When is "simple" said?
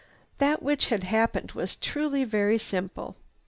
2.57-3.17